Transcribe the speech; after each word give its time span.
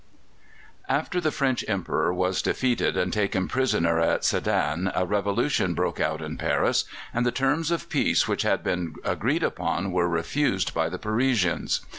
After 0.89 1.21
the 1.21 1.29
French 1.29 1.63
Emperor 1.67 2.11
was 2.11 2.41
defeated 2.41 2.97
and 2.97 3.13
taken 3.13 3.47
prisoner 3.47 3.99
at 3.99 4.25
Sedan 4.25 4.91
a 4.95 5.05
revolution 5.05 5.75
broke 5.75 5.99
out 5.99 6.23
in 6.23 6.39
Paris, 6.39 6.85
and 7.13 7.23
the 7.23 7.31
terms 7.31 7.69
of 7.69 7.87
peace 7.87 8.27
which 8.27 8.41
had 8.41 8.63
been 8.63 8.95
agreed 9.03 9.43
upon 9.43 9.91
were 9.91 10.09
refused 10.09 10.73
by 10.73 10.89
the 10.89 10.97
Parisians. 10.97 11.81